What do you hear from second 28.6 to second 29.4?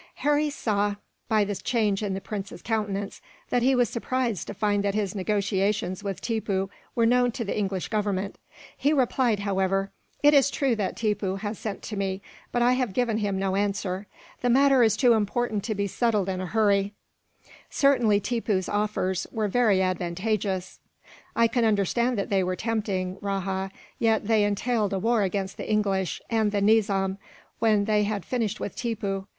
Tippoo.